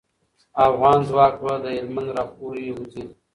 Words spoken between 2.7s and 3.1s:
وځي.